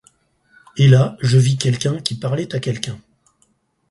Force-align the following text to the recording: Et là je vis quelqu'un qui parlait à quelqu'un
Et 0.77 0.87
là 0.87 1.15
je 1.19 1.37
vis 1.37 1.59
quelqu'un 1.59 1.99
qui 2.01 2.15
parlait 2.15 2.55
à 2.55 2.59
quelqu'un 2.59 2.97